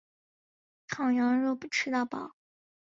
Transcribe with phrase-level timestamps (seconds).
[0.87, 2.35] 烤羊肉吃到饱